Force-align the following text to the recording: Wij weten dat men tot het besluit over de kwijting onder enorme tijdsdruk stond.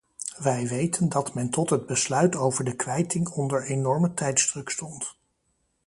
Wij 0.37 0.67
weten 0.67 1.09
dat 1.09 1.33
men 1.33 1.49
tot 1.49 1.69
het 1.69 1.85
besluit 1.85 2.35
over 2.35 2.63
de 2.65 2.75
kwijting 2.75 3.29
onder 3.29 3.63
enorme 3.63 4.13
tijdsdruk 4.13 4.69
stond. 4.69 5.17